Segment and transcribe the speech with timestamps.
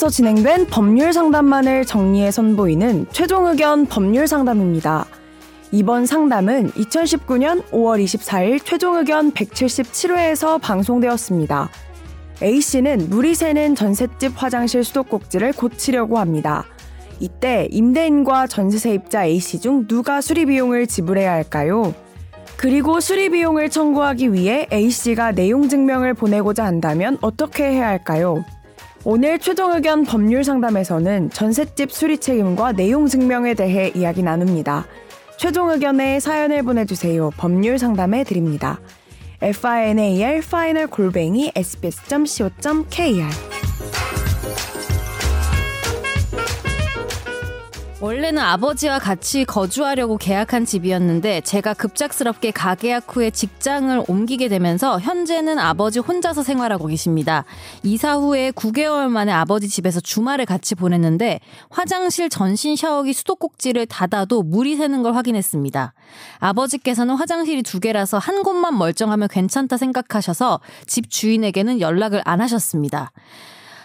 [0.00, 5.04] 법원에서 진행된 법률 상담만을 정리해 선보이는 최종 의견 법률 상담입니다.
[5.72, 11.68] 이번 상담은 2019년 5월 24일 최종 의견 177회에서 방송되었습니다.
[12.42, 16.64] A씨는 물이 새는 전셋집 화장실 수도꼭지를 고치려고 합니다.
[17.20, 21.94] 이때 임대인과 전세 세입자 A씨 중 누가 수리 비용을 지불해야 할까요?
[22.56, 28.42] 그리고 수리 비용을 청구하기 위해 A씨가 내용 증명을 보내고자 한다면 어떻게 해야 할까요?
[29.04, 34.86] 오늘 최종 의견 법률 상담에서는 전셋집 수리 책임과 내용 증명에 대해 이야기 나눕니다.
[35.38, 37.30] 최종 의견에 사연을 보내주세요.
[37.38, 38.78] 법률 상담해 드립니다.
[39.40, 43.49] final final 골뱅이 sbs.co.kr
[48.02, 55.98] 원래는 아버지와 같이 거주하려고 계약한 집이었는데 제가 급작스럽게 가계약 후에 직장을 옮기게 되면서 현재는 아버지
[55.98, 57.44] 혼자서 생활하고 계십니다.
[57.82, 64.76] 이사 후에 9개월 만에 아버지 집에서 주말을 같이 보냈는데 화장실 전신 샤워기 수도꼭지를 닫아도 물이
[64.76, 65.92] 새는 걸 확인했습니다.
[66.38, 73.12] 아버지께서는 화장실이 두 개라서 한 곳만 멀쩡하면 괜찮다 생각하셔서 집 주인에게는 연락을 안 하셨습니다.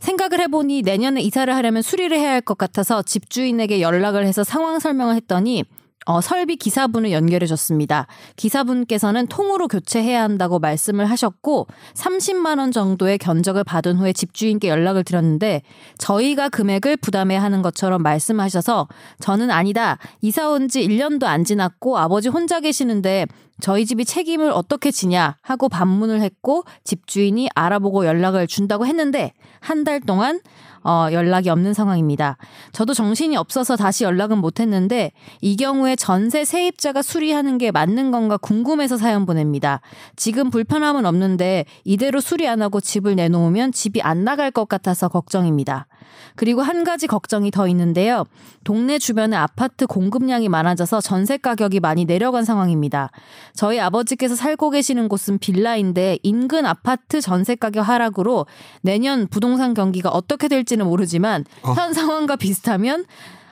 [0.00, 5.16] 생각을 해보니 내년에 이사를 하려면 수리를 해야 할 것 같아서 집주인에게 연락을 해서 상황 설명을
[5.16, 5.64] 했더니
[6.08, 8.06] 어, 설비 기사분을 연결해 줬습니다.
[8.36, 15.62] 기사분께서는 통으로 교체해야 한다고 말씀을 하셨고 30만 원 정도의 견적을 받은 후에 집주인께 연락을 드렸는데
[15.98, 18.86] 저희가 금액을 부담해야 하는 것처럼 말씀하셔서
[19.18, 19.98] 저는 아니다.
[20.20, 23.26] 이사 온 지 1년도 안 지났고 아버지 혼자 계시는데
[23.60, 30.00] 저희 집이 책임을 어떻게 지냐 하고 반문을 했고 집주인이 알아보고 연락을 준다고 했는데 한 달
[30.00, 30.40] 동안
[30.82, 32.36] 어, 연락이 없는 상황입니다.
[32.72, 38.36] 저도 정신이 없어서 다시 연락은 못 했는데 이 경우에 전세 세입자가 수리하는 게 맞는 건가
[38.36, 39.80] 궁금해서 사연 보냅니다.
[40.14, 45.88] 지금 불편함은 없는데 이대로 수리 안 하고 집을 내놓으면 집이 안 나갈 것 같아서 걱정입니다.
[46.34, 48.24] 그리고 한 가지 걱정이 더 있는데요.
[48.64, 53.10] 동네 주변에 아파트 공급량이 많아져서 전세 가격이 많이 내려간 상황입니다.
[53.54, 58.46] 저희 아버지께서 살고 계시는 곳은 빌라인데 인근 아파트 전세 가격 하락으로
[58.82, 61.72] 내년 부동산 경기가 어떻게 될지는 모르지만 어.
[61.72, 63.04] 현 상황과 비슷하면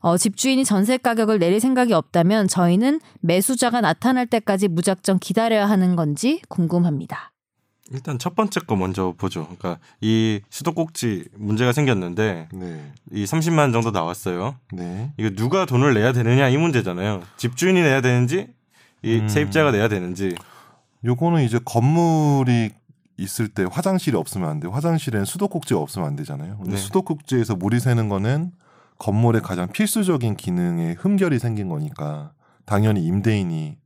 [0.00, 6.40] 어, 집주인이 전세 가격을 내릴 생각이 없다면 저희는 매수자가 나타날 때까지 무작정 기다려야 하는 건지
[6.48, 7.32] 궁금합니다.
[7.92, 9.44] 일단 첫 번째 거 먼저 보죠.
[9.44, 12.92] 그러니까 이 수도꼭지 문제가 생겼는데 네.
[13.12, 14.56] 이 30만 원 정도 나왔어요.
[14.72, 15.12] 네.
[15.16, 17.22] 이거 누가 돈을 내야 되느냐 이 문제잖아요.
[17.36, 18.48] 집주인이 내야 되는지
[19.02, 19.28] 이 음.
[19.28, 20.34] 세입자가 내야 되는지.
[21.04, 22.70] 요거는 이제 건물이
[23.16, 24.68] 있을 때 화장실이 없으면 안 돼.
[24.68, 26.58] 화장실엔 수도꼭지가 없으면 안 되잖아요.
[26.58, 26.76] 근데 네.
[26.76, 28.52] 수도꼭지에서 물이 새는 거는
[28.98, 32.32] 건물의 가장 필수적인 기능에 흠결이 생긴 거니까
[32.64, 33.76] 당연히 임대인이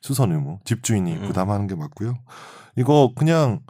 [0.00, 1.22] 수선 의무, 집주인이 음.
[1.26, 2.14] 부담하는 게 맞고요.
[2.76, 3.60] 이거 그냥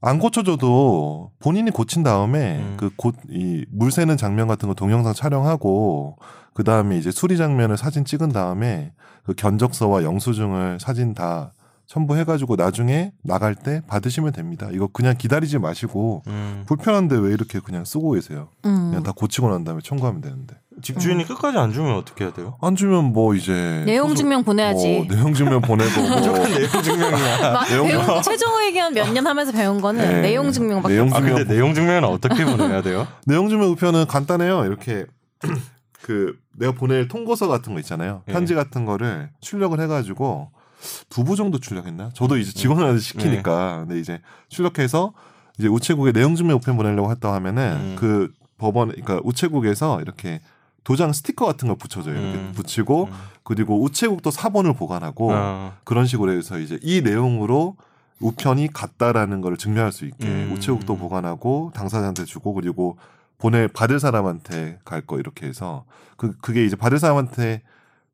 [0.00, 2.76] 안 고쳐줘도 본인이 고친 다음에 음.
[2.78, 6.16] 그곧 이 물 새는 장면 같은 거 동영상 촬영하고
[6.54, 8.92] 그 다음에 이제 수리 장면을 사진 찍은 다음에
[9.24, 11.52] 그 견적서와 영수증을 사진 다
[11.86, 14.68] 첨부해가지고 나중에 나갈 때 받으시면 됩니다.
[14.72, 16.64] 이거 그냥 기다리지 마시고 음.
[16.66, 18.48] 불편한데 왜 이렇게 그냥 쓰고 계세요?
[18.64, 18.88] 음.
[18.90, 20.56] 그냥 다 고치고 난 다음에 청구하면 되는데.
[20.82, 21.26] 집주인이 음.
[21.28, 22.58] 끝까지 안 주면 어떻게 해야 돼요?
[22.60, 25.06] 안 주면 뭐 이제 내용 증명 보내야지.
[25.08, 27.64] 뭐 내용 증명 보내고 뭐 내용 증명이야.
[27.68, 30.20] 내용 배운, 최종 의견 몇 년 하면서 배운 거는 네.
[30.22, 31.32] 내용 증명밖에 내용 증명.
[31.32, 33.06] 아 근데 내용 증명은 어떻게 보내야 돼요?
[33.26, 34.64] 내용 증명 우편은 간단해요.
[34.66, 35.06] 이렇게
[36.02, 38.22] 그 내가 보낼 통고서 같은 거 있잖아요.
[38.26, 38.62] 편지 네.
[38.62, 40.50] 같은 거를 출력을 해가지고
[41.08, 42.10] 두 부 정도 출력했나?
[42.14, 43.76] 저도 이제 직원한테 시키니까.
[43.78, 43.84] 네.
[43.86, 45.12] 근데 이제 출력해서
[45.58, 47.96] 이제 우체국에 내용 증명 우편 보내려고 했다 하면은 음.
[47.98, 50.40] 그 법원 그러니까 우체국에서 이렇게
[50.84, 52.14] 도장 스티커 같은 걸 붙여줘요.
[52.14, 52.52] 이렇게 음.
[52.54, 53.12] 붙이고 음.
[53.42, 55.74] 그리고 우체국도 사본을 보관하고 어.
[55.84, 57.76] 그런 식으로 해서 이제 이 내용으로
[58.20, 60.52] 우편이 같다라는 걸 증명할 수 있게 음.
[60.54, 62.96] 우체국도 보관하고 당사자한테 주고 그리고
[63.38, 65.84] 보낼 받을 사람한테 갈 거 이렇게 해서
[66.16, 67.62] 그 그게 이제 받을 사람한테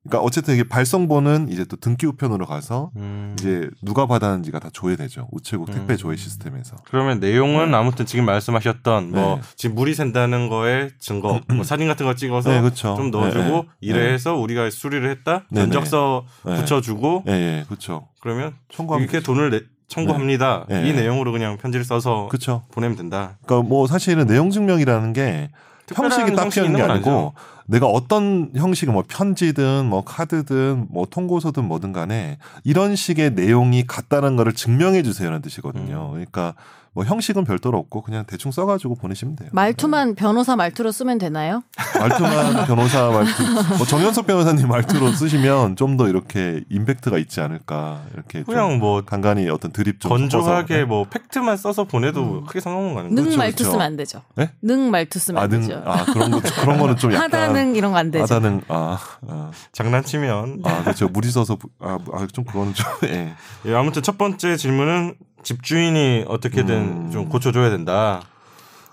[0.04, 3.36] 그러니까 어쨌든 이게 발송본은 이제 또 등기 우편으로 가서 음.
[3.38, 5.28] 이제 누가 받았는지가 다 조회되죠.
[5.30, 5.74] 우체국 음.
[5.74, 6.76] 택배 조회 시스템에서.
[6.84, 7.76] 그러면 내용은 네.
[7.76, 9.42] 아무튼 지금 말씀하셨던 뭐 네.
[9.54, 12.96] 지금 물이 샌다는 거에 증거, 뭐 사진 같은 거 찍어서 네, 그렇죠.
[12.96, 13.66] 좀 넣어주고 네, 네.
[13.80, 15.44] 이래서 우리가 수리를 했다.
[15.50, 17.24] 면적서 붙여주고.
[17.28, 18.08] 예, 네, 그렇죠.
[18.20, 18.54] 그러면
[18.98, 19.22] 이렇게 되죠.
[19.22, 20.66] 돈을 내, 청구합니다.
[20.68, 22.64] 이 내용으로 그냥 편지를 써서 그쵸.
[22.72, 23.38] 보내면 된다.
[23.44, 25.50] 그러니까 뭐 사실은 내용 증명이라는 게
[25.94, 27.34] 형식이 딱 필요한 게 아니고
[27.72, 34.36] 내가 어떤 형식의 뭐 편지든 뭐 카드든 뭐 통고서든 뭐든 간에 이런 식의 내용이 같다는
[34.36, 36.08] 거를 증명해 주세요라는 뜻이거든요.
[36.08, 36.10] 음.
[36.12, 36.54] 그러니까
[36.94, 39.48] 뭐 형식은 별도로 없고 그냥 대충 써가지고 보내시면 돼요.
[39.52, 41.62] 말투만 변호사 말투로 쓰면 되나요?
[41.94, 41.98] 네.
[42.00, 43.42] 말투만 변호사 말투,
[43.78, 49.02] 뭐 정현석 변호사님 말투로 쓰시면 좀 더 이렇게 임팩트가 있지 않을까 이렇게 좀 그냥 뭐
[49.02, 50.84] 간간히 어떤 드립 좀 건조하게.
[50.84, 53.38] 뭐 팩트만 써서 보내도 크게 상관은 안능 거죠.
[53.38, 53.70] 말투 그렇죠.
[53.72, 54.22] 쓰면 안 되죠.
[54.36, 54.50] 네?
[54.62, 55.82] 능 말투 쓰면 안 아능 되죠.
[55.86, 58.22] 아 그런 거 그런 거는 좀 약간 하다 능 이런 거 안 되죠.
[58.22, 58.98] 하다능 아,
[59.28, 63.34] 아, 장난치면 아 그렇죠 무리 써서 아좀 그거는 좀 예.
[63.66, 67.10] 예, 아무튼 첫 번째 질문은 집주인이 어떻게든 음.
[67.12, 68.22] 좀 고쳐줘야 된다.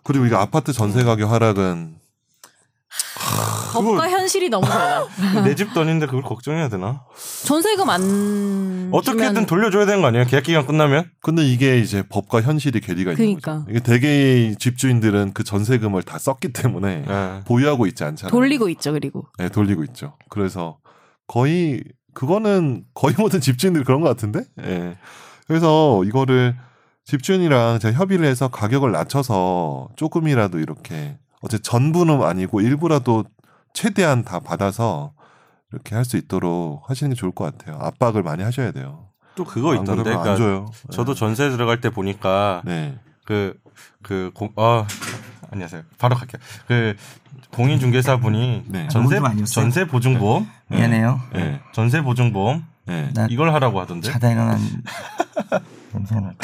[0.04, 1.99] 그리고 이게 아파트 전세 가격 하락은
[3.72, 5.06] 법과 현실이 너무 달라.
[5.44, 7.04] 내 집도 아닌데 그걸 걱정해야 되나?
[7.46, 10.26] 전세금 안 어떻게든 주면 돌려줘야 되는 거 아니에요?
[10.26, 11.10] 계약 기간 끝나면?
[11.22, 13.60] 근데 이게 이제 법과 현실이 괴리가 있는 그러니까.
[13.60, 13.66] 거죠.
[13.70, 17.42] 이게 대개의 집주인들은 그 전세금을 다 썼기 때문에 예.
[17.46, 18.32] 보유하고 있지 않잖아요.
[18.32, 18.94] 돌리고 있죠.
[18.94, 20.18] 그리고 네, 돌리고 있죠.
[20.30, 20.78] 그래서
[21.28, 21.84] 거의
[22.14, 24.42] 그거는 거의 모든 집주인들이 그런 것 같은데.
[24.64, 24.98] 예.
[25.48, 26.56] 그래서 이거를
[27.06, 33.26] 집주인이랑 제가 협의를 해서 가격을 낮춰서 조금이라도 이렇게 어째 전부는 아니고 일부라도
[33.74, 35.12] 최대한 다 받아서
[35.72, 37.78] 이렇게 할 수 있도록 하시는 게 좋을 것 같아요.
[37.80, 39.08] 압박을 많이 하셔야 돼요.
[39.36, 40.04] 또 그거 안 있던데.
[40.04, 40.66] 그러니까 줘요.
[40.92, 42.98] 저도 전세 들어갈 때 보니까 네.
[43.26, 43.54] 그,
[44.02, 44.86] 그, 공, 아,
[45.52, 45.84] 안녕하세요.
[46.00, 46.42] 바로 갈게요.
[46.68, 46.96] 그,
[47.52, 48.88] 공인중개사분이 네.
[48.90, 49.20] 전세?
[49.46, 50.50] 전세 보증보험?
[50.68, 51.22] 미안해요.
[51.34, 51.62] 네.
[51.74, 52.66] 전세 보증보험?
[52.86, 53.12] 네.
[53.14, 54.12] 나 이걸 하라고 하던데.
[54.12, 54.60] 자다 일어난.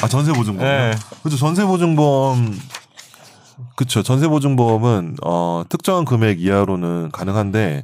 [0.01, 0.67] 아 전세 보증보험.
[0.69, 0.95] 네.
[1.21, 1.37] 그렇죠.
[1.37, 2.57] 전세 보증보험
[3.75, 4.03] 그렇죠.
[4.03, 7.83] 전세 보증보험은 어 특정한 금액 이하로는 가능한데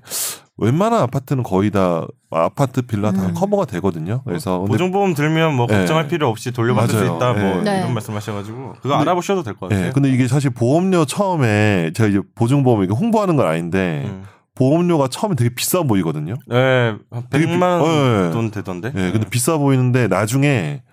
[0.58, 3.34] 웬만한 아파트는 거의 다 아파트 빌라 다 음.
[3.34, 4.22] 커버가 되거든요.
[4.26, 5.78] 그래서 근데 보증보험 들면 뭐 네.
[5.80, 7.16] 걱정할 필요 없이 돌려받을 수 맞아요.
[7.18, 7.34] 있다.
[7.34, 7.78] 뭐 네.
[7.78, 7.94] 이런 네.
[7.94, 9.88] 말씀하셔가지고 그거 알아보셔도 될 것 같아요.
[9.88, 14.24] 예, 근데 이게 사실 보험료 처음에 제가 이제 보증보험 이게 홍보하는 건 아닌데 음.
[14.56, 16.36] 보험료가 처음에 되게 비싸 보이거든요.
[16.48, 18.32] 네, 한 되게 비- 100만 어, 예.
[18.32, 18.90] 돈 되던데.
[18.96, 20.84] 예, 근데 비싸 보이는데 나중에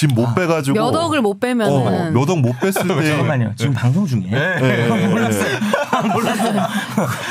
[0.00, 3.52] 집못 빼가지고 몇 억을 못 빼면은 어, 몇억 못 뺐을 때 잠깐만요.
[3.56, 4.30] 지금 방송 중이에요?
[4.34, 4.58] 네.
[4.62, 5.06] 예, 예, 예.
[5.08, 5.58] 몰랐어요.
[6.14, 6.60] 몰랐어요.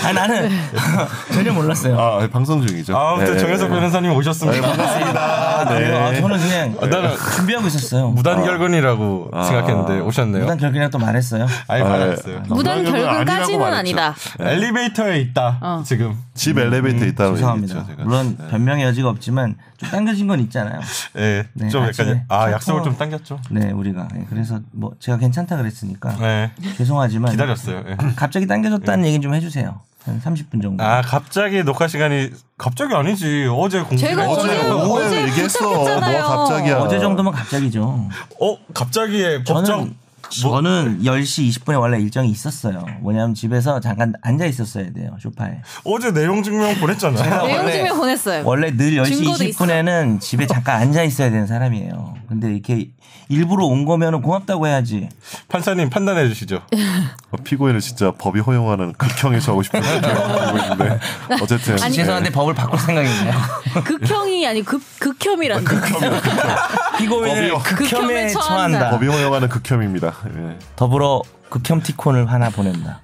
[0.06, 0.52] 아 나는
[1.34, 2.00] 전혀 몰랐어요.
[2.00, 2.96] 아, 방송 중이죠.
[2.96, 3.74] 아, 아무튼 예, 정현석 예.
[3.74, 4.68] 변호사님 오셨습니다.
[4.68, 5.66] 반갑습니다.
[5.68, 5.98] 그래요?
[5.98, 6.22] 아, 네.
[6.22, 8.10] 저는 그냥 나는 준비하고 있었어요.
[8.10, 9.44] 무단 결근이라고 아.
[9.46, 10.44] 생각했는데 오셨네요.
[10.44, 11.48] 무단 결근이라 또 말했어요.
[11.68, 12.36] 아예 아, 말했어요.
[12.36, 12.40] 예.
[12.50, 14.16] 무단 무단 결근 결근까지는 아니다.
[14.40, 15.58] 엘리베이터에 있다.
[15.62, 15.84] 어.
[15.84, 16.16] 지금.
[16.40, 17.76] 집 엘리베이터 에 있다는 죄송합니다.
[17.76, 18.04] 얘기죠, 제가.
[18.06, 18.48] 물론 네.
[18.48, 20.80] 변명의 여지가 없지만 좀 당겨진 건 있잖아요.
[21.18, 23.42] 예, 네, 좀 약간 아 약속을 좀 당겼죠.
[23.52, 27.84] 네, 우리가 예, 그래서 뭐 제가 괜찮다 그랬으니까 네, 죄송하지만 기다렸어요.
[27.90, 27.98] 예.
[28.16, 29.82] 갑자기 당겨졌다는 얘기 좀 해주세요.
[30.06, 30.82] 한 30분 정도.
[30.82, 34.06] 아 갑자기 녹화 시간이 갑자기 아니지 어제 공지.
[34.06, 35.70] 제가 어제 어제 오후에 얘기했어.
[35.70, 35.84] 뭐.
[35.84, 36.78] 갑자기야.
[36.78, 38.08] 어제 정도면 갑자기죠.
[38.40, 39.96] 어 갑자기 법정 저는
[40.44, 42.86] 뭐- 저는 10시 20분에 원래 일정이 있었어요.
[43.02, 45.16] 뭐냐면 집에서 잠깐 앉아 있었어야 돼요.
[45.22, 45.62] 소파에.
[45.84, 47.22] 어제 내용 증명 보냈잖아.
[47.44, 48.44] 내용 원래- 증명 보냈어요.
[48.46, 52.16] 원래 늘 10시 증거도 20분에는 집에 잠깐 앉아 있어야 되는 사람이에요.
[52.28, 52.90] 근데 이렇게
[53.28, 55.08] 일부러 온 거면은 고맙다고 해야지.
[55.50, 56.62] 판사님 판단해 주시죠.
[57.32, 61.00] 어, 피고인을 진짜 법이 허용하는 극형에 처하고 싶은 생각을 하고 있는데
[61.42, 63.34] 어쨌든 아니, 죄송한데 법을 바꿀 생각인가요?
[63.84, 65.64] 극형 이 아니 극 극혐이란
[66.98, 67.60] 피고인을 법이요.
[67.60, 68.92] 극혐에 처한다.
[68.92, 70.14] 법이 허용하는 극혐입니다.
[70.38, 70.58] 예.
[70.76, 73.02] 더불어 극혐 티콘을 하나 보낸다.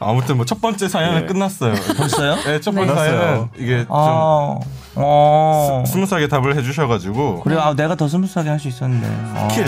[0.00, 1.26] 아무튼 뭐 첫 번째 사연은 네.
[1.26, 1.74] 끝났어요.
[1.96, 2.34] 벌써요?
[2.44, 3.20] 네, 첫 번째 끝났어요.
[3.20, 4.56] 사연은 이게 좀 아,
[4.96, 5.84] 어.
[5.86, 9.06] smooth하게 답을 해주셔가지고 그래, 아, 내가 더 smooth하게 할 수 있었는데.
[9.36, 9.48] 아.
[9.48, 9.64] 킬